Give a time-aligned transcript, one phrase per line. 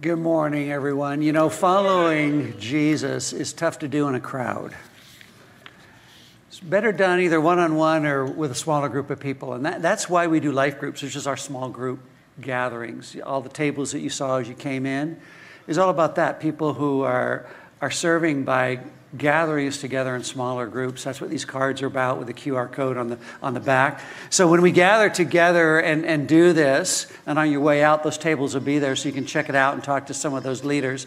[0.00, 1.20] Good morning, everyone.
[1.20, 4.74] You know, following Jesus is tough to do in a crowd.
[6.48, 9.52] It's better done either one on one or with a smaller group of people.
[9.52, 12.00] And that, that's why we do life groups, which is our small group
[12.40, 13.14] gatherings.
[13.26, 15.20] All the tables that you saw as you came in
[15.66, 16.40] is all about that.
[16.40, 17.46] People who are,
[17.80, 18.80] are serving by
[19.16, 21.04] gathering us together in smaller groups.
[21.04, 24.00] That's what these cards are about with the QR code on the, on the back.
[24.28, 28.18] So when we gather together and, and do this, and on your way out, those
[28.18, 30.42] tables will be there so you can check it out and talk to some of
[30.42, 31.06] those leaders.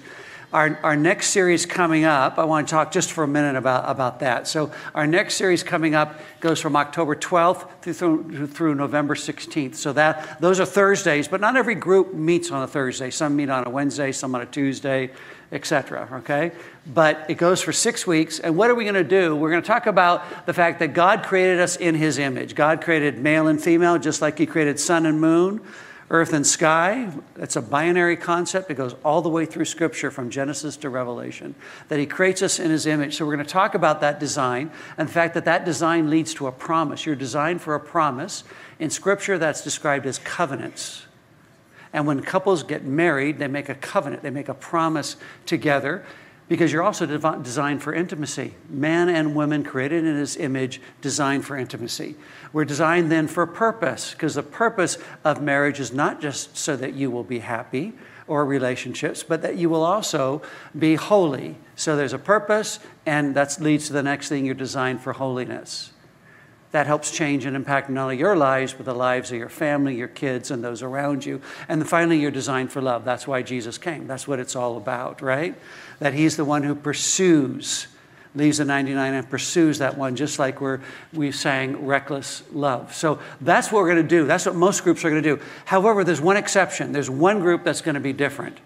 [0.51, 3.89] Our, our next series coming up, I want to talk just for a minute about,
[3.89, 4.47] about that.
[4.47, 9.73] So, our next series coming up goes from October 12th through, through, through November 16th.
[9.73, 13.09] So, that, those are Thursdays, but not every group meets on a Thursday.
[13.09, 15.09] Some meet on a Wednesday, some on a Tuesday,
[15.53, 16.09] etc.
[16.11, 16.51] Okay?
[16.91, 18.39] But it goes for six weeks.
[18.39, 19.35] And what are we going to do?
[19.35, 22.55] We're going to talk about the fact that God created us in His image.
[22.55, 25.61] God created male and female, just like He created sun and moon,
[26.09, 27.11] earth and sky.
[27.37, 28.71] It's a binary concept.
[28.71, 31.53] It goes all the way through Scripture from Genesis to Revelation.
[31.87, 33.15] That He creates us in His image.
[33.15, 36.33] So we're going to talk about that design and the fact that that design leads
[36.35, 37.05] to a promise.
[37.05, 38.43] You're designed for a promise.
[38.79, 41.05] In Scripture, that's described as covenants.
[41.93, 46.03] And when couples get married, they make a covenant, they make a promise together
[46.49, 48.53] because you're also designed for intimacy.
[48.69, 52.15] Man and woman created in his image, designed for intimacy.
[52.51, 56.93] We're designed then for purpose because the purpose of marriage is not just so that
[56.93, 57.93] you will be happy
[58.27, 60.41] or relationships, but that you will also
[60.77, 61.55] be holy.
[61.75, 65.92] So there's a purpose, and that leads to the next thing you're designed for holiness
[66.73, 69.95] that helps change and impact not only your lives, but the lives of your family,
[69.95, 71.39] your kids, and those around you.
[71.69, 73.05] And finally, you're designed for love.
[73.05, 74.07] That's why Jesus came.
[74.07, 75.53] That's what it's all about, right?
[75.99, 77.85] That He's the one who pursues,
[78.33, 80.79] leaves the 99 and pursues that one, just like we're,
[81.13, 82.95] we sang reckless love.
[82.95, 84.25] So that's what we're going to do.
[84.25, 85.43] That's what most groups are going to do.
[85.65, 86.91] However, there's one exception.
[86.91, 88.57] There's one group that's going to be different.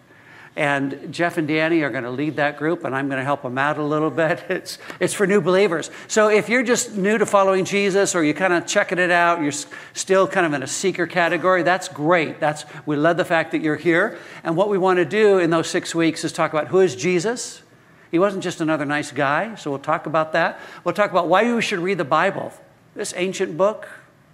[0.57, 3.43] And Jeff and Danny are going to lead that group, and I'm going to help
[3.43, 4.43] them out a little bit.
[4.57, 5.91] It's, it's for new believers.
[6.07, 9.39] So if you're just new to following Jesus or you're kind of checking it out,
[9.41, 9.51] you're
[9.93, 12.39] still kind of in a seeker category, that's great.
[12.39, 14.17] That's, we love the fact that you're here.
[14.43, 16.95] And what we want to do in those six weeks is talk about who is
[16.95, 17.61] Jesus.
[18.09, 20.59] He wasn't just another nice guy, so we'll talk about that.
[20.83, 22.51] We'll talk about why you should read the Bible,
[22.95, 23.87] this ancient book.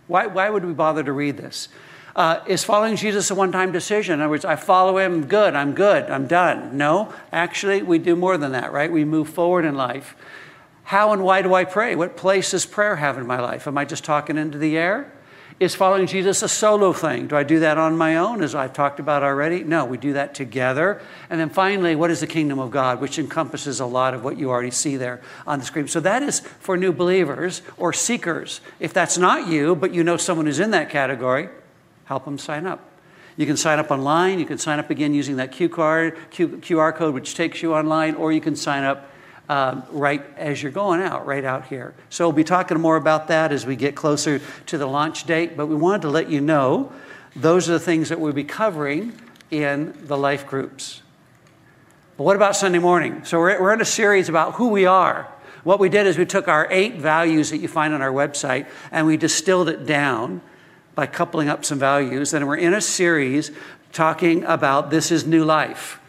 [0.08, 1.68] Why, why would we bother to read this?
[2.16, 4.16] Uh, is following Jesus a one time decision?
[4.16, 6.78] In other words, I follow him, good, I'm good, I'm done.
[6.78, 8.92] No, actually, we do more than that, right?
[8.92, 10.16] We move forward in life.
[10.84, 11.96] How and why do I pray?
[11.96, 13.68] What place does prayer have in my life?
[13.68, 15.12] Am I just talking into the air?
[15.60, 17.28] Is following Jesus a solo thing?
[17.28, 19.64] Do I do that on my own, as I've talked about already?
[19.64, 21.02] No, we do that together.
[21.30, 24.38] And then finally, what is the kingdom of God, which encompasses a lot of what
[24.38, 25.88] you already see there on the screen.
[25.88, 28.62] So that is for new believers or seekers.
[28.80, 31.50] If that's not you, but you know someone who's in that category,
[32.06, 32.90] help them sign up.
[33.36, 34.40] You can sign up online.
[34.40, 38.16] You can sign up again using that Q QR, QR code, which takes you online,
[38.16, 39.10] or you can sign up
[39.50, 41.94] um, right as you're going out, right out here.
[42.10, 45.58] So we'll be talking more about that as we get closer to the launch date.
[45.58, 46.92] But we wanted to let you know
[47.36, 49.14] those are the things that we'll be covering
[49.50, 51.02] in the life groups.
[52.18, 53.26] But what about Sunday morning?
[53.26, 55.28] So we're, we're in a series about who we are.
[55.64, 58.68] What we did is we took our eight values that you find on our website
[58.92, 60.42] and we distilled it down
[60.96, 62.34] by coupling up some values.
[62.34, 63.52] And we're in a series
[63.92, 66.00] talking about this is new life.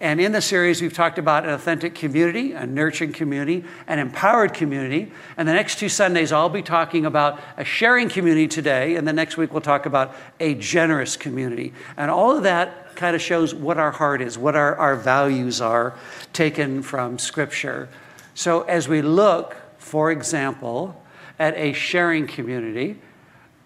[0.00, 4.54] And in the series, we've talked about an authentic community, a nurturing community, an empowered
[4.54, 5.10] community.
[5.36, 8.94] And the next two Sundays, I'll be talking about a sharing community today.
[8.94, 11.72] And the next week, we'll talk about a generous community.
[11.96, 15.60] And all of that kind of shows what our heart is, what our, our values
[15.60, 15.98] are
[16.32, 17.88] taken from Scripture.
[18.34, 21.02] So as we look, for example,
[21.40, 23.00] at a sharing community,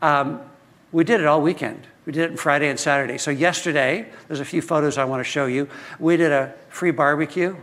[0.01, 0.41] um,
[0.93, 1.87] we did it all weekend.
[2.05, 3.19] We did it Friday and Saturday.
[3.19, 5.69] So, yesterday, there's a few photos I want to show you.
[5.99, 7.57] We did a free barbecue,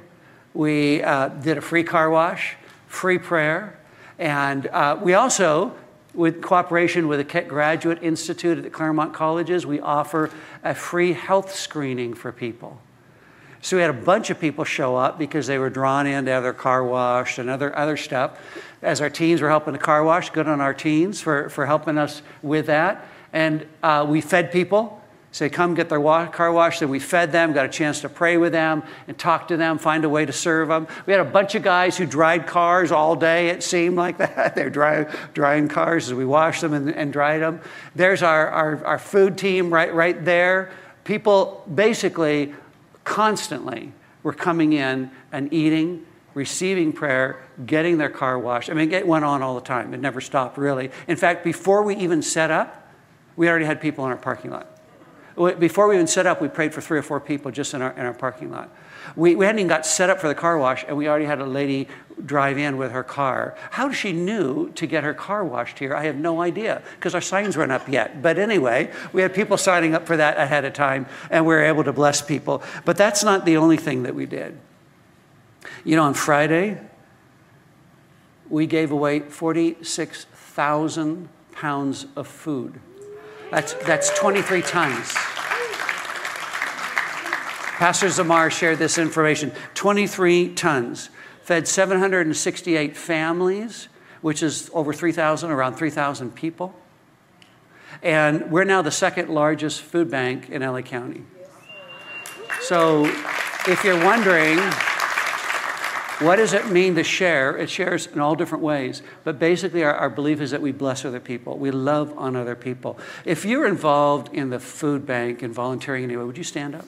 [0.53, 2.55] we uh, did a free car wash,
[2.87, 3.77] free prayer,
[4.17, 5.75] and uh, we also,
[6.13, 10.29] with cooperation with the Graduate Institute at the Claremont Colleges, we offer
[10.63, 12.81] a free health screening for people.
[13.61, 16.31] So we had a bunch of people show up because they were drawn in to
[16.31, 18.39] have their car washed and other, other stuff.
[18.81, 21.97] As our teens were helping the car wash, good on our teens for, for helping
[21.97, 23.05] us with that.
[23.33, 24.99] And uh, we fed people.
[25.31, 26.79] Say, come get their car washed.
[26.79, 29.77] Then we fed them, got a chance to pray with them and talk to them,
[29.77, 30.87] find a way to serve them.
[31.05, 34.55] We had a bunch of guys who dried cars all day, it seemed like that.
[34.55, 35.03] They're dry,
[35.35, 37.61] drying cars as we washed them and, and dried them.
[37.93, 40.71] There's our, our, our food team right, right there.
[41.03, 42.55] People basically
[43.03, 43.93] constantly
[44.23, 48.71] were coming in and eating, receiving prayer, getting their car washed.
[48.71, 49.93] I mean, it went on all the time.
[49.93, 50.89] It never stopped, really.
[51.07, 52.88] In fact, before we even set up,
[53.39, 54.67] we already had people in our parking lot.
[55.59, 57.93] Before we even set up, we prayed for three or four people just in our,
[57.93, 58.69] in our parking lot.
[59.15, 61.39] We, we hadn't even got set up for the car wash, and we already had
[61.39, 61.87] a lady
[62.25, 63.55] drive in with her car.
[63.71, 67.21] How she knew to get her car washed here, I have no idea, because our
[67.21, 68.21] signs weren't up yet.
[68.21, 71.63] But anyway, we had people signing up for that ahead of time, and we were
[71.63, 72.61] able to bless people.
[72.83, 74.59] But that's not the only thing that we did.
[75.85, 76.77] You know, on Friday,
[78.49, 82.81] we gave away 46,000 pounds of food.
[83.51, 85.13] That's, that's 23 tons.
[87.79, 91.09] Pastor Zamar shared this information 23 tons,
[91.41, 93.87] fed 768 families,
[94.21, 96.75] which is over 3,000, around 3,000 people.
[98.03, 101.23] And we're now the second largest food bank in LA County.
[102.61, 103.05] So
[103.67, 104.59] if you're wondering,
[106.19, 107.55] what does it mean to share?
[107.57, 109.01] It shares in all different ways.
[109.23, 111.57] But basically, our, our, belief is that we bless other people.
[111.57, 112.99] We love on other people.
[113.23, 116.85] If you're involved in the food bank and volunteering anyway, would you stand up?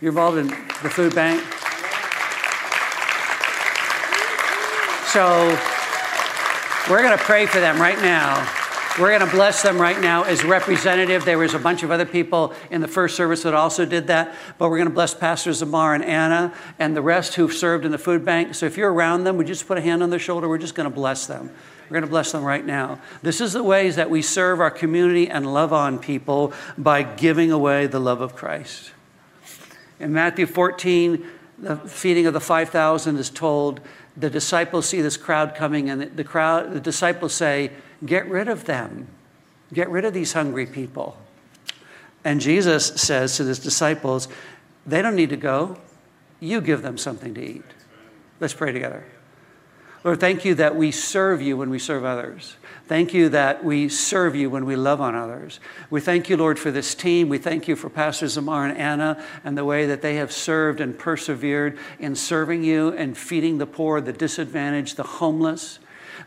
[0.00, 1.42] You're involved in the food bank?
[5.08, 5.48] So
[6.90, 8.61] we're going to pray for them right now.
[9.00, 11.24] We're going to bless them right now as representative.
[11.24, 14.34] There was a bunch of other people in the first service that also did that,
[14.58, 17.90] but we're going to bless Pastor Zamar and Anna and the rest who've served in
[17.90, 18.54] the food bank.
[18.54, 20.46] So if you're around them, would you just put a hand on their shoulder?
[20.46, 21.50] We're just going to bless them.
[21.88, 23.00] We're going to bless them right now.
[23.22, 27.50] This is the ways that we serve our community and love on people by giving
[27.50, 28.92] away the love of Christ.
[30.00, 31.26] In Matthew 14,
[31.58, 33.80] the feeding of the 5,000 is told
[34.18, 37.70] the disciples see this crowd coming, and the crowd, the disciples say,
[38.04, 39.08] "Get rid of them,
[39.72, 41.16] get rid of these hungry people."
[42.24, 44.28] And Jesus says to his disciples,
[44.86, 45.78] "They don't need to go.
[46.40, 47.64] You give them something to eat."
[48.40, 49.04] Let's pray together.
[50.04, 52.56] Lord, thank you that we serve you when we serve others.
[52.88, 55.60] Thank you that we serve you when we love on others.
[55.90, 57.28] We thank you, Lord, for this team.
[57.28, 60.80] We thank you for Pastor Zamar and Anna and the way that they have served
[60.80, 65.78] and persevered in serving you and feeding the poor, the disadvantaged, the homeless.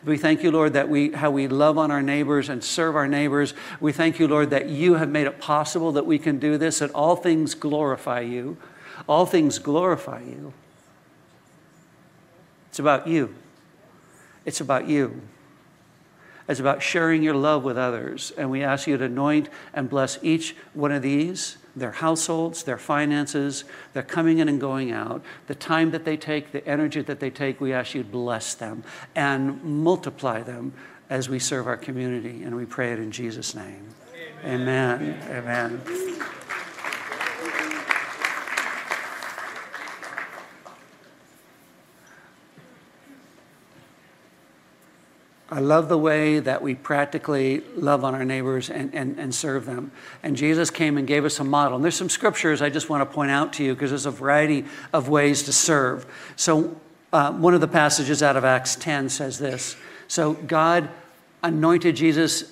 [0.05, 3.07] We thank you, Lord, that we how we love on our neighbors and serve our
[3.07, 3.55] neighbors.
[3.79, 6.79] We thank you, Lord, that you have made it possible that we can do this,
[6.79, 8.57] that all things glorify you.
[9.07, 10.53] All things glorify you.
[12.69, 13.33] It's about you.
[14.45, 15.21] It's about you.
[16.47, 18.31] It's about sharing your love with others.
[18.37, 22.77] And we ask you to anoint and bless each one of these, their households, their
[22.77, 27.19] finances, their coming in and going out, the time that they take, the energy that
[27.19, 27.59] they take.
[27.59, 28.83] We ask you to bless them
[29.15, 30.73] and multiply them
[31.09, 32.43] as we serve our community.
[32.43, 33.87] And we pray it in Jesus' name.
[34.43, 35.19] Amen.
[35.29, 35.81] Amen.
[35.87, 36.14] Amen.
[45.51, 49.65] I love the way that we practically love on our neighbors and, and, and serve
[49.65, 49.91] them.
[50.23, 51.75] And Jesus came and gave us a model.
[51.75, 54.11] And there's some scriptures I just want to point out to you because there's a
[54.11, 56.07] variety of ways to serve.
[56.35, 56.79] So,
[57.13, 59.75] uh, one of the passages out of Acts 10 says this
[60.07, 60.89] So, God
[61.43, 62.51] anointed Jesus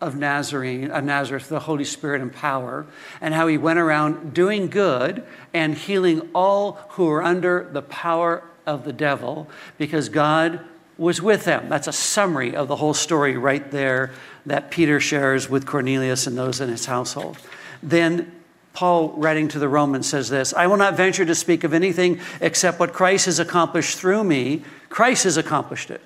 [0.00, 2.86] of Nazarene, of Nazareth, the Holy Spirit and power,
[3.20, 5.22] and how he went around doing good
[5.52, 9.46] and healing all who were under the power of the devil
[9.76, 10.60] because God
[11.00, 11.70] was with them.
[11.70, 14.10] That's a summary of the whole story right there
[14.44, 17.38] that Peter shares with Cornelius and those in his household.
[17.82, 18.30] Then
[18.74, 22.20] Paul, writing to the Romans, says this I will not venture to speak of anything
[22.42, 24.62] except what Christ has accomplished through me.
[24.90, 26.02] Christ has accomplished it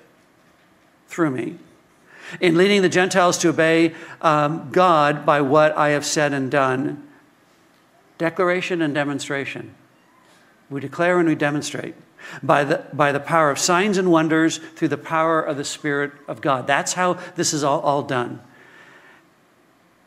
[1.09, 1.57] through me
[2.39, 7.05] in leading the Gentiles to obey um, God by what I have said and done.
[8.17, 9.75] Declaration and demonstration.
[10.69, 11.95] We declare and we demonstrate
[12.41, 16.11] by the, by the power of signs and wonders through the power of the Spirit
[16.27, 16.67] of God.
[16.67, 18.41] That's how this is all, all done.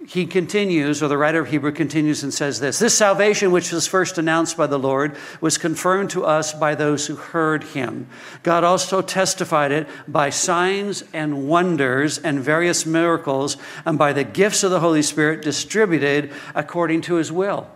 [0.06, 3.88] He continues, or the writer of Hebrew continues and says this This salvation, which was
[3.88, 8.06] first announced by the Lord, was confirmed to us by those who heard him.
[8.44, 14.62] God also testified it by signs and wonders and various miracles, and by the gifts
[14.62, 17.68] of the Holy Spirit distributed according to his will.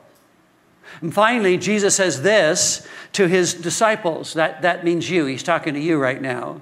[1.01, 4.35] And finally, Jesus says this to his disciples.
[4.35, 5.27] That, that means you.
[5.27, 6.61] He's talking to you right now.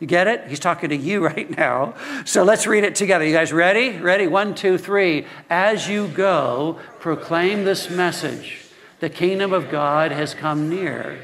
[0.00, 0.46] You get it?
[0.48, 1.94] He's talking to you right now.
[2.24, 3.24] So let's read it together.
[3.24, 3.98] You guys ready?
[3.98, 4.26] Ready?
[4.26, 5.26] One, two, three.
[5.48, 8.56] As you go, proclaim this message
[9.00, 11.18] the kingdom of God has come near.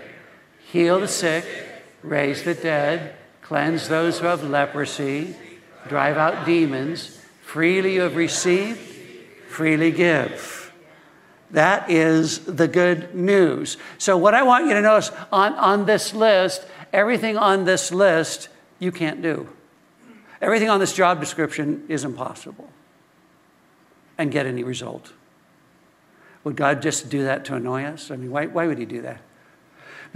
[0.73, 1.45] Heal the sick,
[2.03, 5.37] raise the dead, cleanse those who have leprosy,
[5.87, 7.21] drive out demons.
[7.43, 8.79] Freely you have received,
[9.49, 10.66] freely give.
[11.53, 13.77] That is the good news.
[13.99, 18.49] So, what I want you to notice on, on this list, everything on this list
[18.79, 19.49] you can't do.
[20.41, 22.71] Everything on this job description is impossible.
[24.19, 25.13] and get any result.
[26.45, 28.11] Would God just do that to annoy us?
[28.11, 29.21] I mean, why, why would He do that?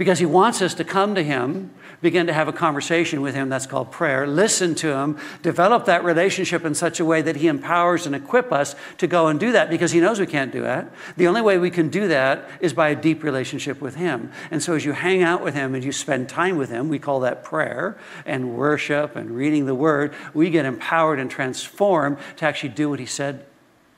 [0.01, 1.69] Because he wants us to come to him,
[2.01, 6.03] begin to have a conversation with him that's called prayer, listen to him, develop that
[6.03, 9.51] relationship in such a way that he empowers and equip us to go and do
[9.51, 10.91] that because he knows we can't do that.
[11.17, 14.31] The only way we can do that is by a deep relationship with him.
[14.49, 16.97] And so as you hang out with him and you spend time with him, we
[16.97, 22.45] call that prayer and worship and reading the word, we get empowered and transformed to
[22.45, 23.45] actually do what he said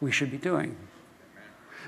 [0.02, 0.76] we should be doing.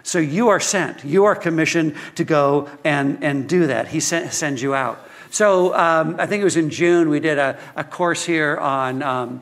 [0.05, 1.03] So you are sent.
[1.03, 3.87] You are commissioned to go and, and do that.
[3.87, 4.99] He sent, sends you out.
[5.31, 9.01] So um, I think it was in June we did a, a course here on,
[9.01, 9.41] um,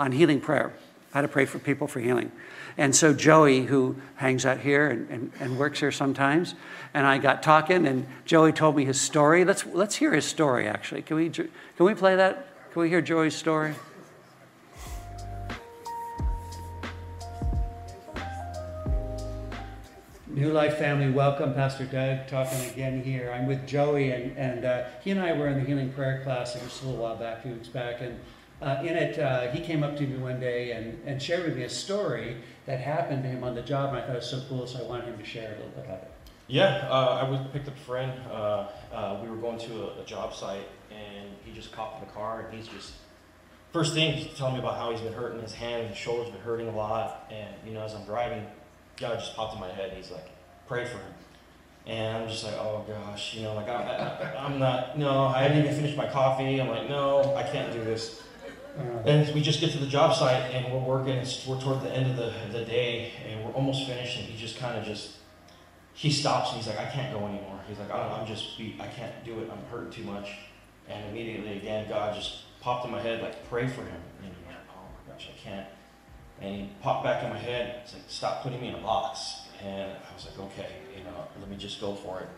[0.00, 0.72] on healing prayer,
[1.12, 2.32] how to pray for people for healing.
[2.76, 6.56] And so Joey, who hangs out here and, and, and, works here sometimes,
[6.92, 9.44] and I got talking, and Joey told me his story.
[9.44, 11.02] Let's, let's hear his story, actually.
[11.02, 11.48] Can we, can
[11.78, 12.48] we play that?
[12.72, 13.74] Can we hear Joey's story?
[20.40, 21.52] New Life family, welcome.
[21.52, 23.30] Pastor Doug talking again here.
[23.30, 26.54] I'm with Joey, and, and uh, he and I were in the healing prayer class
[26.54, 28.00] just a little while back, a few weeks back.
[28.00, 28.18] And
[28.62, 31.58] uh, in it, uh, he came up to me one day and, and shared with
[31.58, 34.30] me a story that happened to him on the job, and I thought it was
[34.30, 36.10] so cool, so I wanted him to share a little bit of it.
[36.48, 38.18] Yeah, uh, I was, picked up a friend.
[38.32, 42.08] Uh, uh, we were going to a, a, job site, and he just copped in
[42.08, 42.94] the car, and he's just
[43.74, 46.32] first thing he's telling me about how he's been hurting his hand, and his shoulder's
[46.32, 48.46] been hurting a lot, and you know as I'm driving
[49.00, 49.92] God just popped in my head.
[49.96, 50.28] He's like,
[50.68, 51.14] pray for him.
[51.86, 55.42] And I'm just like, oh gosh, you know, like I'm, I, am not, no, I
[55.42, 56.60] hadn't even finished my coffee.
[56.60, 58.22] I'm like, no, I can't do this.
[58.78, 58.98] Uh-huh.
[59.06, 61.16] And we just get to the job site and we're working,
[61.48, 64.58] we're toward the end of the, the day and we're almost finished and he just
[64.58, 65.16] kind of just,
[65.94, 67.60] he stops and he's like, I can't go anymore.
[67.66, 70.28] He's like, I'm just beat, I can't do it, I'm hurting too much.
[70.88, 74.00] And immediately again, God just popped in my head, like, pray for him.
[74.22, 75.66] And I'm like, oh my gosh, I can't.
[76.40, 77.80] And he popped back in my head.
[77.84, 79.42] It's like, stop putting me in a box.
[79.62, 82.28] And I was like, okay, you know, let me just go for it.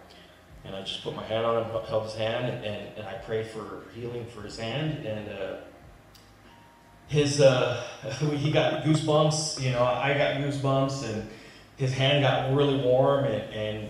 [0.64, 3.14] And I just put my hand on him, held his hand, and, and, and I
[3.14, 5.04] prayed for healing for his hand.
[5.06, 5.56] And uh,
[7.08, 7.84] his, uh,
[8.32, 9.60] he got goosebumps.
[9.60, 11.28] You know, I got goosebumps, and
[11.76, 13.88] his hand got really warm, and, and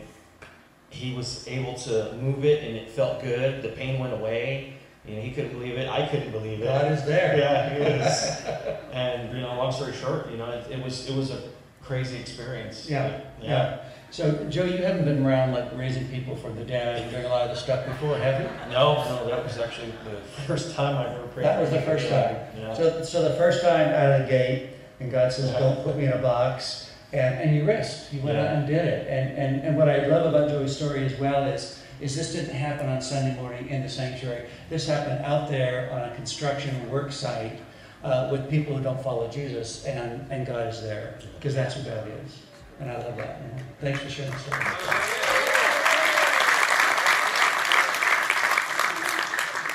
[0.91, 3.63] he was able to move it, and it felt good.
[3.63, 4.75] The pain went away.
[5.05, 5.89] You know, he couldn't believe it.
[5.89, 6.65] I couldn't believe it.
[6.65, 7.37] God is there.
[7.39, 8.87] Yeah, he is.
[8.93, 11.43] and you know, long story short, you know, it, it, was it was a
[11.83, 12.89] crazy experience.
[12.89, 13.49] Yeah, yeah.
[13.49, 13.79] yeah.
[14.13, 17.29] So, Joe, you haven't been around like raising people for the dead and doing a
[17.29, 18.49] lot of this stuff before, have you?
[18.71, 20.17] No, no, that was actually the
[20.47, 21.47] first time I ever prayed.
[21.47, 22.37] That was the first time.
[22.57, 22.75] Yeah.
[22.75, 26.05] So, so the first time out of the gate, and God says, "Don't put me
[26.05, 28.13] in a box," and, and you risked.
[28.13, 28.45] You went yeah.
[28.45, 29.09] out and did it.
[29.09, 32.55] And, and and what I love about Joey's story as well is is this didn't
[32.55, 34.49] happen on Sunday morning in the sanctuary.
[34.69, 37.61] This happened out there on a construction work site
[38.03, 41.85] uh, with people who don't follow Jesus, and, and God is there because that's who
[41.85, 42.41] God is.
[42.81, 43.41] And I love that.
[43.41, 43.65] Man.
[43.81, 44.59] Thanks for sharing the story.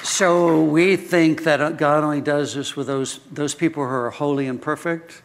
[0.03, 4.48] So we think that God only does this with those, those people who are holy
[4.48, 5.22] and perfect.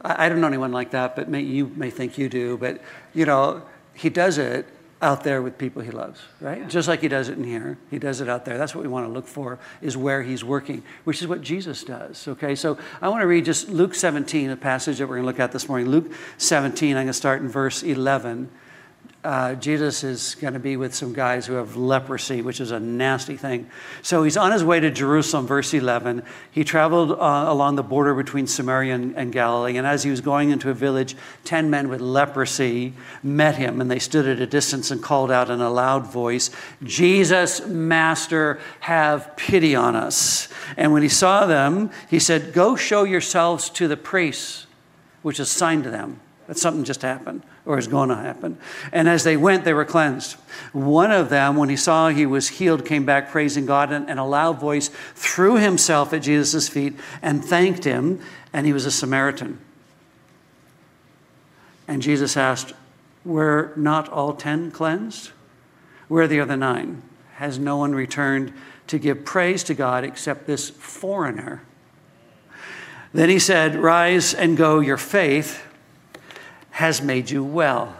[0.00, 2.56] I, I don't know anyone like that, but may, you may think you do.
[2.56, 2.80] But,
[3.14, 3.62] you know,
[3.94, 4.66] He does it
[5.02, 6.60] out there with people he loves, right?
[6.60, 6.68] Yeah.
[6.68, 7.76] Just like he does it in here.
[7.90, 8.56] He does it out there.
[8.56, 11.82] That's what we want to look for is where he's working, which is what Jesus
[11.82, 12.26] does.
[12.28, 15.26] Okay, so I want to read just Luke 17, a passage that we're going to
[15.26, 15.88] look at this morning.
[15.88, 18.48] Luke 17, I'm going to start in verse 11
[19.24, 22.80] uh, Jesus is going to be with some guys who have leprosy, which is a
[22.80, 23.70] nasty thing.
[24.02, 26.24] So he's on his way to Jerusalem, verse 11.
[26.50, 30.20] He traveled uh, along the border between Samaria and, and, Galilee, and as he was
[30.20, 31.14] going into a village,
[31.44, 35.50] ten men with leprosy met him, and they stood at a distance and called out
[35.50, 36.50] in a loud voice,
[36.82, 40.48] Jesus, Master, have pity on us.
[40.76, 44.66] And when he saw them, he said, Go show yourselves to the priests,
[45.22, 46.18] which is signed to them.
[46.48, 48.58] That something just happened or is going to happen.
[48.92, 50.32] And as they went, they were cleansed.
[50.72, 54.18] One of them, when he saw he was healed, came back praising God and, and
[54.18, 58.20] a loud voice threw himself at Jesus' feet and thanked him,
[58.52, 59.58] and he was a Samaritan.
[61.86, 62.72] And Jesus asked,
[63.24, 65.30] Were not all ten cleansed?
[66.08, 67.02] Where are the other nine?
[67.34, 68.52] Has no one returned
[68.88, 71.62] to give praise to God except this foreigner?
[73.12, 75.62] Then he said, Rise and go, your faith
[76.72, 77.96] has made you well.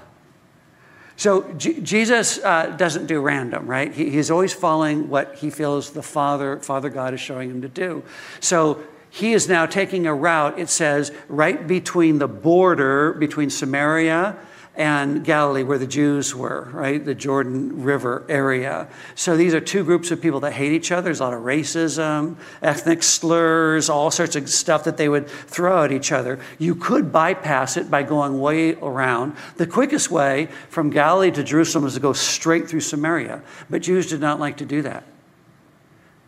[1.17, 3.93] So J- Jesus uh, doesn't do random, right?
[3.93, 7.69] He, he's always following what he feels the Father, Father God is showing him to
[7.69, 8.03] do.
[8.41, 14.37] So he is now taking a route, it says, right between the border between Samaria
[14.75, 17.05] and Galilee, where the Jews were, right?
[17.05, 18.89] The Jordan River area.
[19.15, 21.03] So these are two groups of people that hate each other.
[21.03, 25.85] There's a lot of racism, ethnic slurs, all sorts of stuff that they would throw
[25.85, 26.41] at each other.
[26.59, 29.37] You could bypass it by going way around.
[29.57, 34.09] The quickest way from Galilee to Jerusalem was to go straight through Samaria, but Jews
[34.09, 35.05] did not like to do that.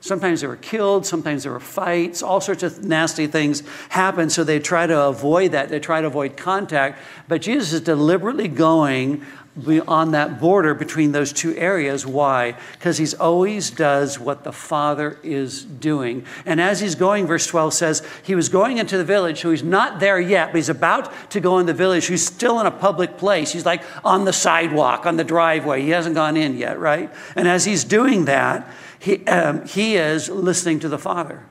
[0.04, 4.30] Sometimes they were killed, sometimes there were fights, all sorts of nasty things happened.
[4.32, 5.70] So they try to avoid that.
[5.70, 7.00] They try to avoid contact.
[7.26, 9.24] But Jesus is deliberately going
[9.88, 12.06] on that border between those two areas.
[12.06, 12.54] Why?
[12.72, 16.26] Because he's always does what the Father is doing.
[16.44, 19.62] And as he's going, verse 12 says, he was going into the village, so he's
[19.62, 22.04] not there yet, but he's about to go in the village.
[22.08, 23.52] He's still in a public place.
[23.52, 25.80] He's like on the sidewalk, on the driveway.
[25.80, 27.10] He hasn't gone in yet, right?
[27.34, 28.70] And as he's doing that,
[29.04, 31.44] he, um, he is listening to the Father.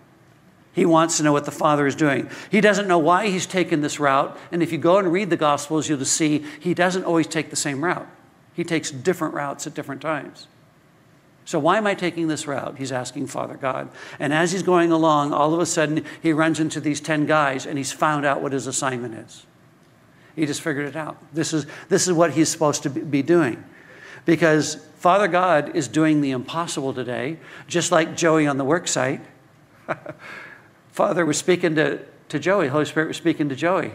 [0.73, 2.27] He wants to know what the Father is doing.
[2.49, 4.35] He doesn't know why he's taken this route.
[4.51, 7.55] And if you go and read the Gospels, you'll see he doesn't always take the
[7.55, 8.07] same route.
[8.55, 10.47] He takes different routes at different times.
[11.45, 12.79] So, why am I taking this route?
[12.79, 13.89] He's asking Father God.
[14.17, 17.67] And as he's going along, all of a sudden, he runs into these 10 guys
[17.67, 19.45] and he's found out what his assignment is.
[20.35, 21.17] He just figured it out.
[21.33, 23.63] This is, this is what he's supposed to be doing
[24.25, 27.37] because Father God is doing the impossible today,
[27.67, 29.21] just like Joey on the work site.
[30.91, 31.99] Father was speaking to,
[32.29, 33.91] to Joey, Holy Spirit was speaking to Joey.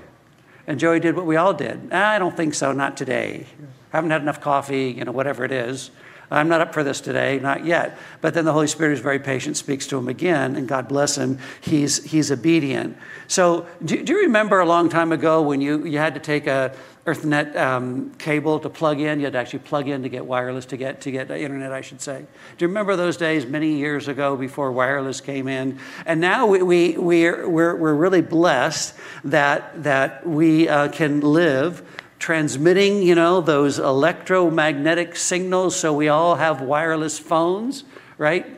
[0.66, 1.92] And Joey did what we all did.
[1.92, 3.46] I don't think so, not today.
[3.92, 5.90] I Haven't had enough coffee, you know, whatever it is.
[6.30, 7.96] I'm not up for this today, not yet.
[8.20, 11.16] But then the Holy Spirit is very patient, speaks to him again, and God bless
[11.16, 11.38] him.
[11.60, 12.98] He's, he's obedient.
[13.28, 16.46] So, do, do you remember a long time ago when you, you had to take
[16.46, 16.74] a,
[17.14, 19.18] Ethernet um, cable to plug in.
[19.18, 21.80] You had to actually plug in to get wireless, to get, to get internet, I
[21.80, 22.18] should say.
[22.20, 25.78] Do you remember those days many years ago before wireless came in?
[26.06, 31.82] And now we, we, we're, we're, we're really blessed that, that we uh, can live
[32.18, 37.84] transmitting, you know, those electromagnetic signals so we all have wireless phones,
[38.16, 38.57] right?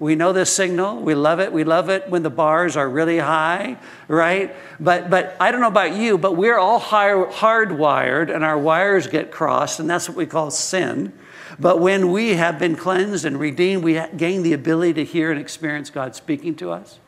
[0.00, 1.02] We know this signal.
[1.02, 1.52] We love it.
[1.52, 3.76] We love it when the bars are really high,
[4.08, 4.56] right?
[4.80, 9.06] But, but I don't know about you, but we're all hard, hardwired and our wires
[9.06, 11.12] get crossed, and that's what we call sin.
[11.58, 15.38] But when we have been cleansed and redeemed, we gain the ability to hear and
[15.38, 16.98] experience God speaking to us.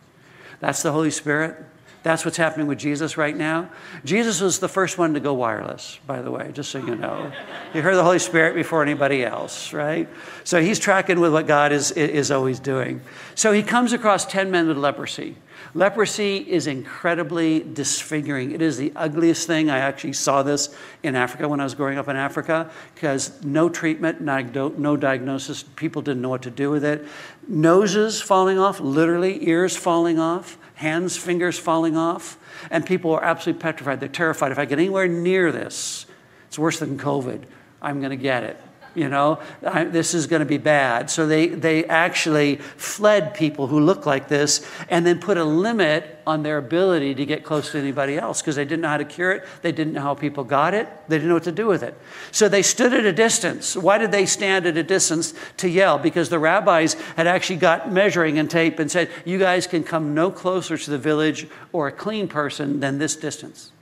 [0.61, 1.57] That's the Holy Spirit.
[2.03, 3.71] That's what's happening with Jesus right now.
[4.05, 7.31] Jesus was the first one to go wireless, by the way, just so you know.
[7.73, 10.09] he heard the Holy Spirit before anybody else, right?
[10.43, 13.03] So he's tracking with what God is, is always doing.
[13.37, 15.37] So he comes across 10 men with leprosy.
[15.75, 18.51] Leprosy is incredibly disfiguring.
[18.51, 19.71] It is the ugliest thing.
[19.71, 23.69] I actually saw this in Africa when I was growing up in Africa because no
[23.69, 25.63] treatment, no diagnosis.
[25.63, 27.07] People didn't know what to do with it.
[27.47, 32.37] Noses falling off, literally, ears falling off hands, fingers falling off,
[32.71, 34.01] and people are absolutely petrified.
[34.01, 34.53] They're terrified.
[34.53, 36.07] If I get anywhere near this,
[36.49, 37.45] it's worse than COVID.
[37.81, 38.61] I'm going to get it
[38.95, 41.11] you know, I, this is going to be bad.
[41.11, 46.21] So they, they actually fled people who looked like this and then put a limit
[46.27, 49.05] on their ability to get close to anybody else because they didn't know how to
[49.05, 49.45] cure it.
[49.63, 50.89] They didn't know how people got it.
[51.09, 51.99] They didn't know what to do with it.
[52.31, 53.77] So they stood at a distance.
[53.77, 55.99] Why did they stand at a distance to yell?
[55.99, 60.15] Because the rabbis had actually got measuring and tape and said, you guys can come
[60.15, 63.73] no closer to the village or a clean person than this distance.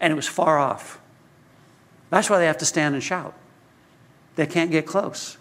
[0.00, 1.00] And it was far off.
[2.10, 3.34] That's why they have to stand and shout.
[4.36, 5.38] They can't get close.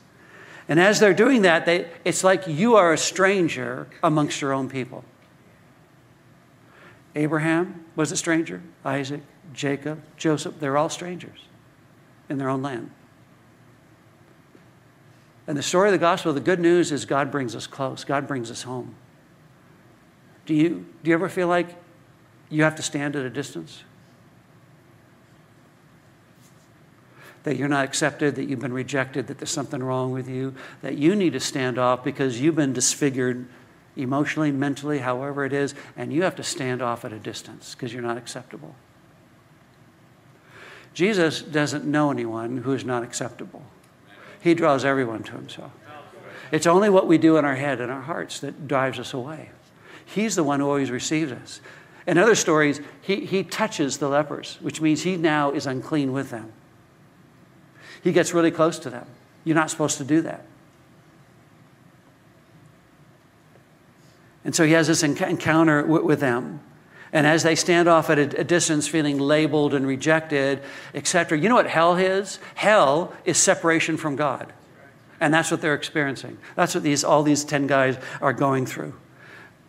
[0.68, 4.68] And as they're doing that, they, it's like you are a stranger amongst your own
[4.68, 5.04] people.
[7.16, 9.22] Abraham was a stranger, Isaac,
[9.54, 11.46] Jacob, Joseph, they're all strangers
[12.30, 12.92] in their own land.
[15.48, 18.28] And the story of the gospel, the good news is God brings us close, God
[18.28, 18.96] brings us home.
[20.46, 21.76] Do you, do you ever feel like
[22.50, 23.84] you have to stand at a distance?
[27.46, 30.98] That you're not accepted, that you've been rejected, that there's something wrong with you, that
[30.98, 33.46] you need to stand off because you've been disfigured
[33.96, 37.94] emotionally, mentally, however it is, and you have to stand off at a distance because
[37.94, 38.76] you're not acceptable.
[40.96, 43.62] Jesus doesn't know anyone who is not acceptable.
[44.42, 45.72] He draws everyone to himself.
[46.52, 49.52] It's only what we do in our head and our hearts that drives us away.
[50.04, 51.62] He's the one who always receives us.
[52.08, 56.32] In other stories, he, he touches the lepers, which means he now is unclean with
[56.32, 56.52] them.
[58.06, 59.08] He gets really close to them.
[59.46, 60.46] You're not supposed to do that.
[64.46, 66.60] And so he has this encounter with them.
[67.12, 70.62] And as they stand off at a distance, feeling labeled and rejected,
[70.94, 72.38] etc., you know what hell is?
[72.54, 74.54] Hell is separation from God.
[75.20, 76.38] And that's what they're experiencing.
[76.56, 78.94] That's what these, all these 10 guys are going through.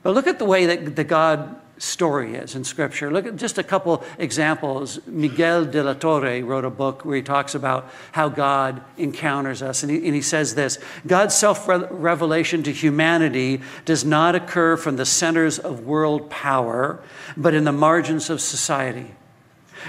[0.02, 3.10] But look at the way that, that God story is in Scripture.
[3.10, 4.98] Look at just a couple examples.
[5.06, 9.82] Miguel de la Torre wrote a book where he talks about how God encounters us.
[9.82, 14.96] And he, and he says this God's self revelation to humanity does not occur from
[14.96, 17.00] the centers of world power,
[17.36, 19.10] but in the margins of society.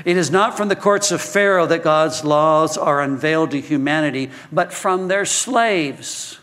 [0.06, 4.30] It is not from the courts of Pharaoh that God's laws are unveiled to humanity,
[4.52, 6.37] but from their slaves.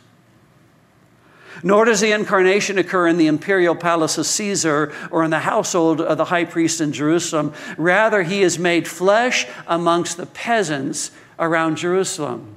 [1.63, 6.01] Nor does the incarnation occur in the imperial palace of Caesar or in the household
[6.01, 7.53] of the high priest in Jerusalem.
[7.77, 12.57] Rather, he is made flesh amongst the peasants around Jerusalem.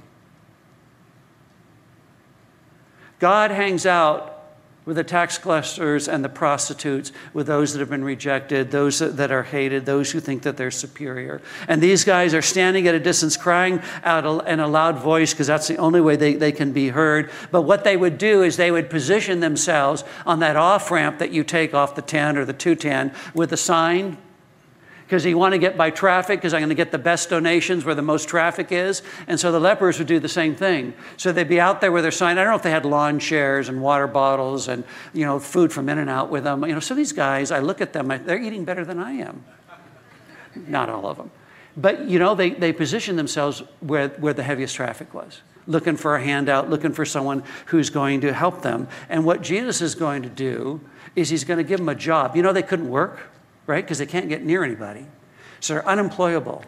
[3.18, 4.37] God hangs out
[4.88, 9.30] with the tax collectors and the prostitutes, with those that have been rejected, those that
[9.30, 11.42] are hated, those who think that they're superior.
[11.68, 15.46] And these guys are standing at a distance crying out in a loud voice because
[15.46, 17.30] that's the only way they, they can be heard.
[17.50, 21.32] But what they would do is they would position themselves on that off ramp that
[21.32, 24.16] you take off the 10 or the 210 with a sign
[25.08, 27.82] because you want to get by traffic because I'm going to get the best donations
[27.82, 29.00] where the most traffic is.
[29.26, 30.92] And so the lepers would do the same thing.
[31.16, 32.36] So they'd be out there with their sign.
[32.36, 35.72] I don't know if they had lawn chairs and water bottles and you know food
[35.72, 36.62] from In-N-Out with them.
[36.62, 39.42] You know, so these guys, I look at them, they're eating better than I am.
[40.54, 41.30] Not all of them.
[41.74, 46.16] But you know, they, they position themselves where, where the heaviest traffic was looking for
[46.16, 48.88] a handout, looking for someone who's going to help them.
[49.08, 50.80] And what Jesus is going to do
[51.14, 52.36] is he's going to give them a job.
[52.36, 53.30] You know, they couldn't work
[53.68, 53.84] right?
[53.84, 55.06] Because they can't get near anybody.
[55.60, 56.64] So they're unemployable.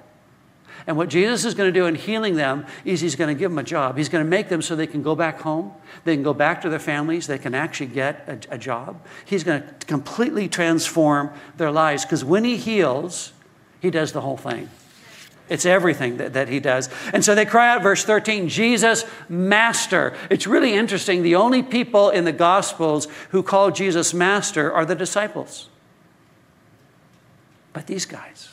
[0.86, 3.50] And what Jesus is going to do in healing them is he's going to give
[3.50, 3.96] them a job.
[3.96, 5.72] He's going to make them so they can go back home,
[6.04, 9.04] they can go back to their families, they can actually get a, a job.
[9.24, 13.32] He's going to completely transform their lives because when he heals,
[13.80, 14.68] he does the whole thing.
[15.48, 16.88] It's everything that, that he does.
[17.12, 20.14] And so they cry out, verse 13, Jesus, Master.
[20.30, 21.22] It's really interesting.
[21.22, 25.68] The only people in the Gospels who call Jesus Master are the disciples.
[27.72, 28.50] But these guys.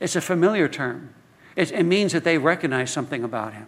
[0.00, 1.14] It's a familiar term.
[1.54, 3.66] It, it, means that they recognize something about him.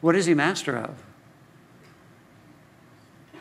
[0.00, 1.02] What is he master of?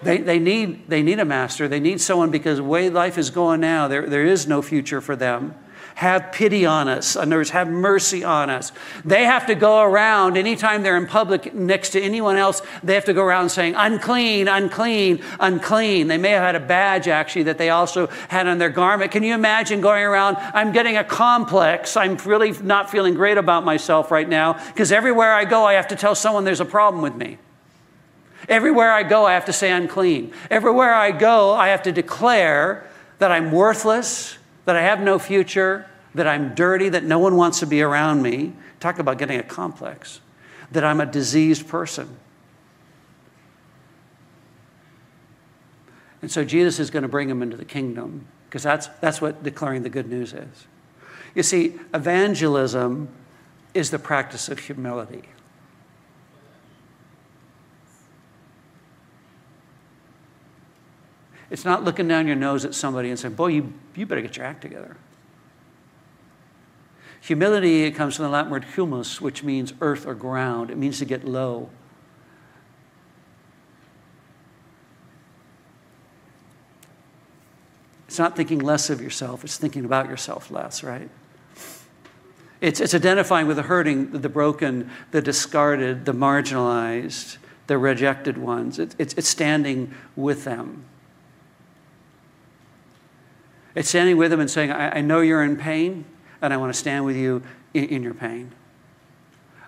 [0.01, 1.67] They, they, need, they need a master.
[1.67, 5.01] They need someone because the way life is going now, there, there is no future
[5.01, 5.55] for them
[5.97, 7.15] have pity on us.
[7.15, 8.71] In other words, have mercy on us.
[9.03, 13.05] They have to go around, anytime they're in public next to anyone else, they have
[13.05, 16.07] to go around saying, unclean, unclean, unclean.
[16.07, 19.09] They may have had a badge actually that they also had on their garment.
[19.09, 21.97] Can you imagine going around, I'm getting a complex.
[21.97, 25.87] I'm really not feeling great about myself right now because everywhere I go, I have
[25.87, 27.39] to tell someone there's a problem with me.
[28.47, 30.31] Everywhere I go, I have to say unclean.
[30.51, 35.85] Everywhere I go, I have to declare that I'm worthless, that I have no future,
[36.13, 38.51] that I'm dirty, that no one wants to be around me.
[38.81, 40.19] Talk about getting a complex.
[40.73, 42.17] That I'm a diseased person.
[46.21, 49.41] And so Jesus is going to bring him into the kingdom because that's, that's what
[49.41, 50.67] declaring the good news is.
[51.33, 53.07] You see, evangelism
[53.73, 55.23] is the practice of humility.
[61.49, 64.37] It's not looking down your nose at somebody and saying, Boy, you, you better get
[64.37, 64.97] your act together.
[67.21, 70.69] Humility it comes from the Latin word humus, which means earth or ground.
[70.69, 71.69] It means to get low.
[78.07, 81.09] It's not thinking less of yourself, it's thinking about yourself less, right?
[82.61, 88.79] It's, it's identifying with the hurting, the broken, the discarded, the marginalized, the rejected ones.
[88.79, 90.85] It, it's, it's standing with them.
[93.77, 96.03] It's standing with them and saying, I, I know you're in pain,
[96.41, 97.43] and I want to stand with you
[97.75, 98.51] in, in, your pain.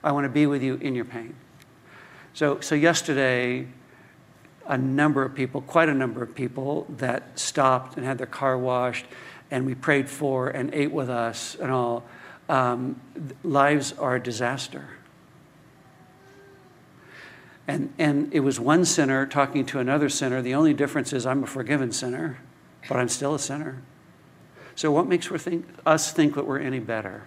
[0.03, 1.35] I want to be with you in your pain.
[2.33, 3.67] So, so yesterday,
[4.65, 8.57] a number of people, quite a number of people, that stopped and had their car
[8.57, 9.05] washed,
[9.51, 12.03] and we prayed for and ate with us and all.
[12.49, 12.99] Um,
[13.43, 14.89] lives are a disaster.
[17.67, 20.41] And, and it was one sinner talking to another sinner.
[20.41, 22.39] The only difference is I'm a forgiven sinner,
[22.87, 23.83] but I'm still a sinner.
[24.79, 27.23] So, what makes think, us think that we're any better?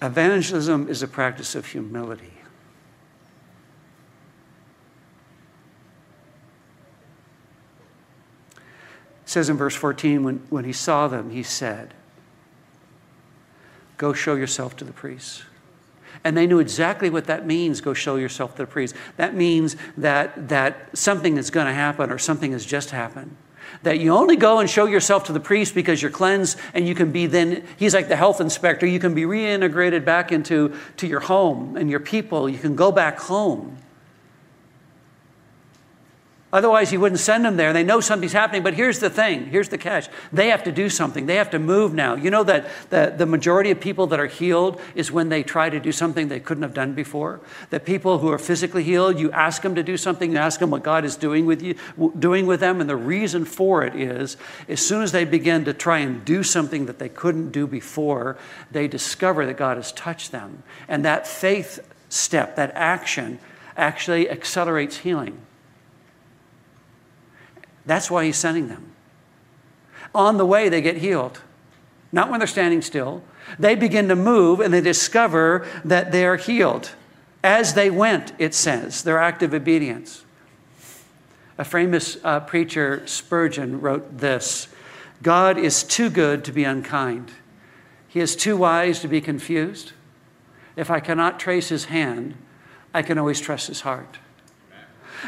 [0.00, 2.34] Evangelism is a practice of humility.
[8.54, 8.60] It
[9.24, 11.92] says in verse 14, when, when he saw them, he said,
[13.96, 15.42] Go show yourself to the priests.
[16.24, 18.94] And they knew exactly what that means go show yourself to the priest.
[19.16, 23.36] That means that, that something is going to happen or something has just happened.
[23.82, 26.94] That you only go and show yourself to the priest because you're cleansed and you
[26.94, 31.06] can be then, he's like the health inspector, you can be reintegrated back into to
[31.06, 32.48] your home and your people.
[32.48, 33.78] You can go back home.
[36.56, 37.74] Otherwise, he wouldn't send them there.
[37.74, 38.62] They know something's happening.
[38.62, 41.58] But here's the thing here's the catch they have to do something, they have to
[41.58, 42.14] move now.
[42.14, 45.68] You know that the, the majority of people that are healed is when they try
[45.68, 47.40] to do something they couldn't have done before.
[47.68, 50.70] That people who are physically healed, you ask them to do something, you ask them
[50.70, 51.74] what God is doing with you,
[52.18, 52.80] doing with them.
[52.80, 56.42] And the reason for it is as soon as they begin to try and do
[56.42, 58.38] something that they couldn't do before,
[58.70, 60.62] they discover that God has touched them.
[60.88, 63.40] And that faith step, that action,
[63.76, 65.42] actually accelerates healing.
[67.86, 68.92] That's why he's sending them.
[70.14, 71.40] On the way, they get healed.
[72.12, 73.22] Not when they're standing still.
[73.58, 76.92] They begin to move and they discover that they are healed.
[77.44, 80.24] As they went, it says, their act of obedience.
[81.58, 84.68] A famous uh, preacher, Spurgeon, wrote this
[85.22, 87.32] God is too good to be unkind.
[88.08, 89.92] He is too wise to be confused.
[90.74, 92.34] If I cannot trace his hand,
[92.92, 94.18] I can always trust his heart.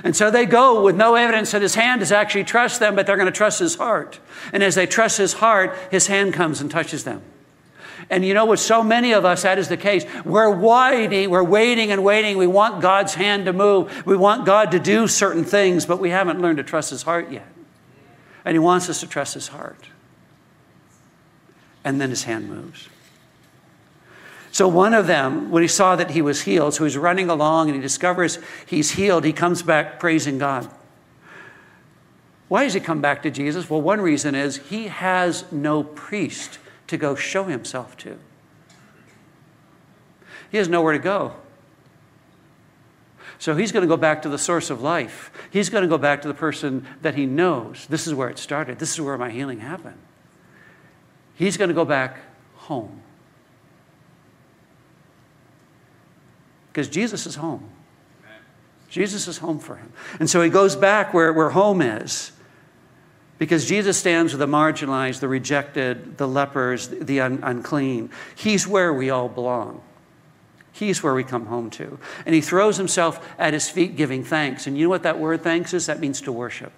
[0.04, 3.06] And so they go with no evidence that his hand has actually trust them, but
[3.06, 4.20] they're going to trust his heart.
[4.52, 7.22] And as they trust his heart, his hand comes and touches them.
[8.10, 10.04] And you know with So many of us, that is the case.
[10.24, 12.38] We're waiting, we're waiting and waiting.
[12.38, 14.06] We want God's hand to move.
[14.06, 17.30] We want God to do certain things, but we haven't learned to trust his heart
[17.30, 17.46] yet.
[18.44, 19.88] And he wants us to trust his heart.
[21.84, 22.88] And then his hand moves.
[24.58, 27.68] So one of them, when he saw that he was healed, so he's running along
[27.68, 30.68] and he discovers he's healed, he comes back praising God.
[32.48, 33.70] Why does he come back to Jesus?
[33.70, 38.18] Well, one reason is he has no priest to go show himself to.
[40.50, 41.34] He has nowhere to go.
[43.38, 45.30] So he's going to go back to the source of life.
[45.52, 47.86] He's going to go back to the person that he knows.
[47.86, 48.80] This is where it started.
[48.80, 49.98] This is where my healing happened.
[51.36, 52.18] He's going to go back
[52.56, 53.02] home.
[56.78, 57.68] Because Jesus is home.
[58.88, 59.92] Jesus is home for him.
[60.20, 62.30] And so he goes back where, where home is
[63.36, 68.10] because Jesus stands with the marginalized, the rejected, the lepers, the un- unclean.
[68.36, 69.82] He's where we all belong.
[70.70, 71.98] He's where we come home to.
[72.24, 74.68] And he throws himself at his feet giving thanks.
[74.68, 75.86] And you know what that word thanks is?
[75.86, 76.72] That means to worship.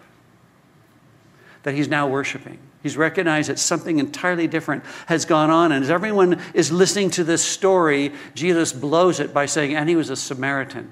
[1.62, 2.58] That he's now worshiping.
[2.82, 5.72] He's recognized that something entirely different has gone on.
[5.72, 9.96] And as everyone is listening to this story, Jesus blows it by saying, and he
[9.96, 10.90] was a Samaritan.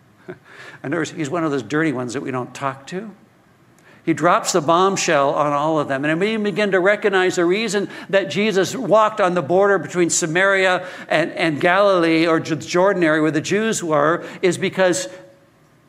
[0.82, 3.12] and he's one of those dirty ones that we don't talk to.
[4.06, 6.04] He drops the bombshell on all of them.
[6.04, 10.86] And we begin to recognize the reason that Jesus walked on the border between Samaria
[11.08, 15.08] and, and Galilee or Jordan area where the Jews were is because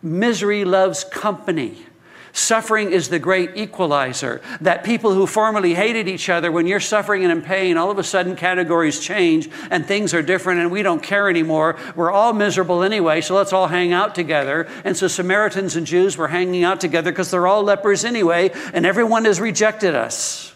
[0.02, 1.86] misery loves company.
[2.34, 4.42] Suffering is the great equalizer.
[4.62, 7.98] That people who formerly hated each other, when you're suffering and in pain, all of
[7.98, 11.78] a sudden categories change and things are different and we don't care anymore.
[11.96, 14.68] We're all miserable anyway, so let's all hang out together.
[14.84, 18.86] And so Samaritans and Jews were hanging out together because they're all lepers anyway, and
[18.86, 20.54] everyone has rejected us.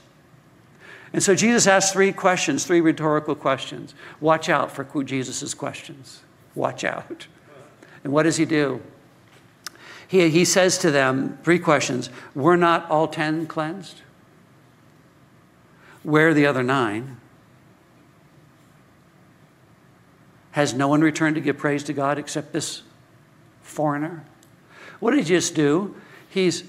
[1.13, 3.93] And so Jesus asked three questions, three rhetorical questions.
[4.19, 6.21] Watch out for Jesus' questions.
[6.55, 7.27] Watch out.
[8.03, 8.81] And what does he do?
[10.11, 14.01] He, he says to them three questions Were not all ten cleansed?
[16.03, 17.15] Where are the other nine?
[20.51, 22.81] Has no one returned to give praise to God except this
[23.61, 24.25] foreigner?
[24.99, 25.95] What did he just do?
[26.29, 26.65] He's,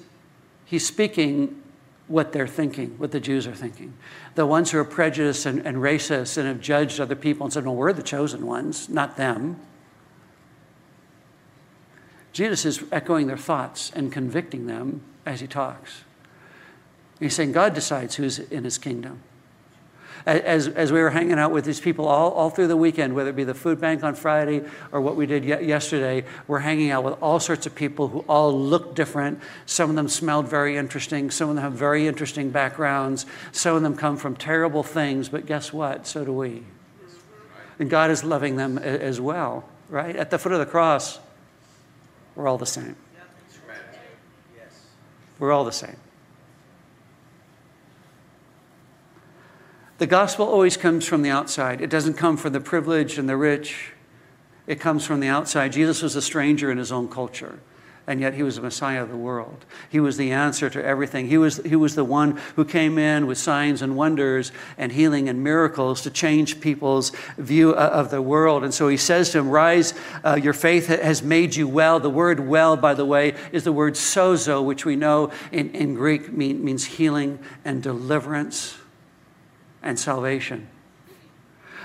[0.65, 1.61] he's speaking
[2.07, 3.93] what they're thinking, what the Jews are thinking.
[4.37, 7.65] The ones who are prejudiced and, and racist and have judged other people and said,
[7.65, 9.59] well, we're the chosen ones, not them.
[12.33, 16.05] Jesus is echoing their thoughts and convicting them as he talks.
[17.21, 19.23] He's saying God decides who's in his kingdom.
[20.25, 23.31] As, as we were hanging out with these people all, all through the weekend, whether
[23.31, 27.03] it be the food bank on Friday or what we did yesterday, we're hanging out
[27.03, 29.41] with all sorts of people who all look different.
[29.67, 31.31] Some of them smelled very interesting.
[31.31, 33.27] Some of them have very interesting backgrounds.
[33.51, 36.07] Some of them come from terrible things, but guess what?
[36.07, 36.63] So do we.
[37.81, 40.15] And God is loving them as well, right?
[40.15, 41.19] At the foot of the cross,
[42.35, 42.97] we're all the same.
[45.39, 45.97] We're all the same.
[49.99, 51.81] The gospel always comes from the outside.
[51.81, 53.93] It doesn't come from the privileged and the rich.
[54.67, 55.73] It comes from the outside.
[55.73, 57.59] Jesus was a stranger in his own culture.
[58.07, 59.65] And yet he was the Messiah of the world.
[59.89, 61.29] He was the answer to everything.
[61.29, 65.29] He was, he was the one who came in with signs and wonders and healing
[65.29, 68.65] and miracles to change people's view of the world.
[68.65, 72.01] And so he says to him, Rise, uh, your faith has made you well.
[72.01, 75.95] The word well, by the way, is the word sozo, which we know in, in
[75.95, 78.77] Greek mean, means healing and deliverance
[79.83, 80.69] and salvation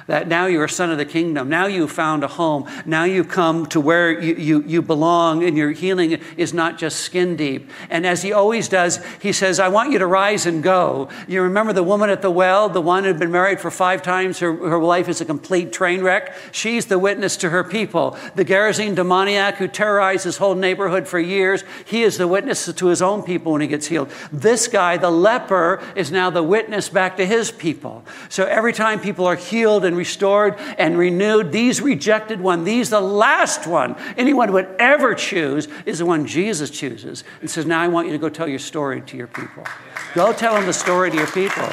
[0.08, 1.50] that now you're a son of the kingdom.
[1.50, 2.70] Now you've found a home.
[2.86, 7.00] Now you've come to where you, you, you belong, and your healing is not just
[7.00, 7.70] skin deep.
[7.89, 11.10] And as he always does, he says, I want you to rise and go.
[11.28, 14.39] You remember the woman at the well, the one who'd been married for five times,
[14.39, 16.34] her, her life is a complete train wreck?
[16.52, 18.17] She's the witness to her people.
[18.36, 22.88] The Gerasene demoniac who terrorized his whole neighborhood for years, he is the witness to
[22.88, 24.10] his own people when he gets healed.
[24.32, 28.06] This guy, the leper, is now the witness back to his people.
[28.30, 31.51] So every time people are healed and restored and renewed.
[31.51, 36.69] These rejected one, these the last one anyone would ever choose is the one Jesus
[36.69, 39.65] chooses and says, Now I want you to go tell your story to your people.
[40.13, 41.67] Go tell them the story to your people.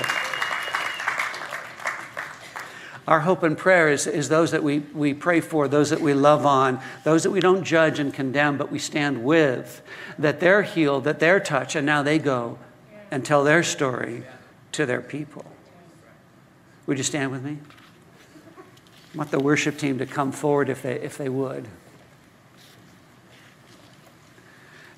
[3.06, 6.14] Our hope and prayer is, is those that we, we pray for, those that we
[6.14, 9.82] love on, those that we don't judge and condemn, but we stand with,
[10.18, 12.58] that they're healed, that they're touched, and now they go
[13.10, 14.22] and tell their story
[14.72, 15.44] to their people.
[16.86, 17.58] Would you stand with me?
[19.14, 21.68] Want the worship team to come forward if they, if they would.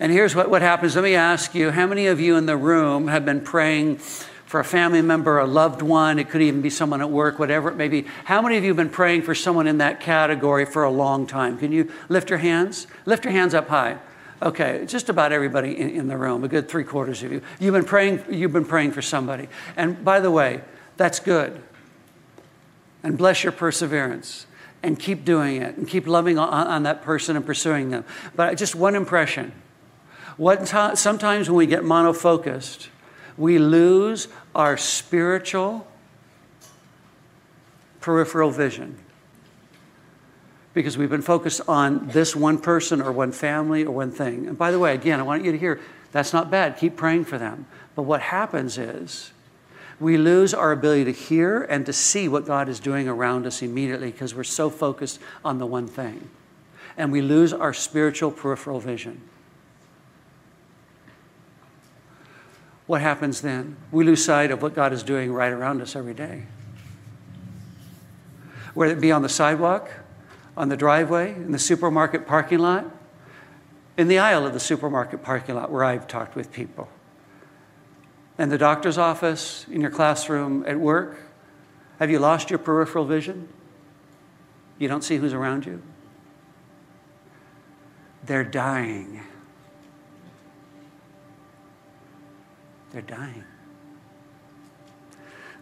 [0.00, 0.94] And here's what, what happens.
[0.94, 4.61] Let me ask you how many of you in the room have been praying for
[4.61, 6.18] a family member, a loved one?
[6.18, 8.07] It could even be someone at work, whatever it may be.
[8.24, 11.26] How many of you have been praying for someone in that category for a long
[11.26, 11.59] time?
[11.59, 12.87] Can you lift your hands?
[13.05, 13.98] Lift your hands up high.
[14.42, 17.40] Okay, just about everybody in, in the room, a good three quarters of you.
[17.59, 19.48] You've been praying, you've been praying for somebody.
[19.79, 20.61] And by the way,
[20.98, 21.62] that's good
[23.02, 24.46] and bless your perseverance
[24.82, 28.04] and keep doing it and keep loving on, on that person and pursuing them.
[28.35, 29.52] But just one impression.
[30.37, 32.88] What sometimes when we get monofocused,
[33.37, 35.87] we lose our spiritual
[38.00, 38.98] peripheral vision
[40.74, 44.46] because we've been focused on this one person or one family or one thing.
[44.46, 45.80] And by the way, again, I want you to hear
[46.12, 46.76] that's not bad.
[46.76, 47.66] Keep praying for them.
[47.94, 49.32] But what happens is
[49.98, 53.62] we lose our ability to hear and to see what God is doing around us
[53.62, 56.28] immediately because we're so focused on the one thing.
[56.98, 59.20] And we lose our spiritual peripheral vision.
[62.87, 63.76] What happens then?
[63.90, 66.44] We lose sight of what God is doing right around us every day.
[68.74, 69.90] Whether it be on the sidewalk,
[70.56, 72.85] on the driveway, in the supermarket parking lot,
[73.96, 76.88] in the aisle of the supermarket parking lot where I've talked with people
[78.38, 81.18] in the doctor's office, in your classroom, at work?
[81.99, 83.49] Have you lost your peripheral vision?
[84.79, 85.83] You don't see who's around you?
[88.25, 89.22] They're dying.
[92.92, 93.44] They're dying.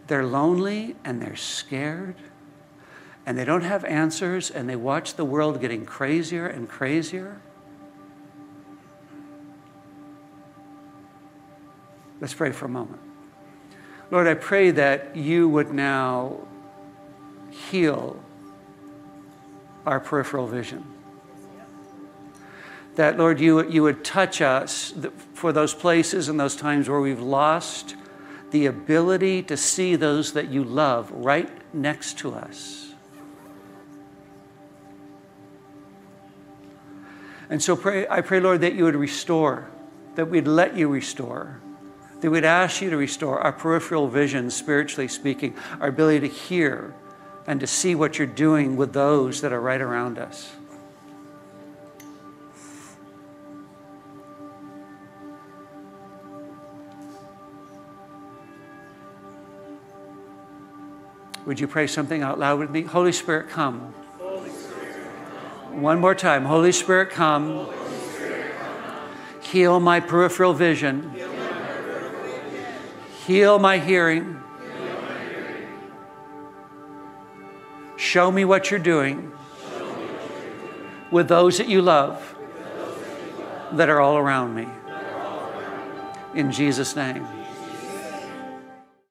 [0.07, 2.15] They're lonely and they're scared
[3.25, 7.41] and they don't have answers and they watch the world getting crazier and crazier.
[12.21, 13.01] Let's pray for a moment.
[14.11, 16.39] Lord, I pray that you would now
[17.49, 18.21] heal
[19.85, 20.85] our peripheral vision.
[22.95, 24.93] That, Lord, you, you would touch us
[25.33, 27.95] for those places and those times where we've lost
[28.51, 32.93] the ability to see those that you love right next to us.
[37.49, 39.69] And so pray, I pray, Lord, that you would restore,
[40.15, 41.59] that we'd let you restore
[42.25, 46.95] that we'd ask you to restore our peripheral vision, spiritually speaking, our ability to hear
[47.45, 50.51] and to see what you're doing with those that are right around us.
[61.45, 62.81] Would you pray something out loud with me?
[62.81, 63.93] Holy Spirit, come.
[64.17, 64.95] Holy Spirit,
[65.69, 65.81] come.
[65.83, 66.45] One more time.
[66.45, 67.49] Holy Spirit, come.
[67.49, 67.75] Holy
[68.15, 69.41] Spirit, come.
[69.41, 71.11] Heal my peripheral vision.
[71.11, 71.34] Heal
[73.25, 74.39] Heal my hearing.
[77.97, 79.31] Show me what you're doing
[81.11, 82.35] with those that you love
[83.71, 84.67] that are all around me.
[86.35, 87.25] In Jesus' name.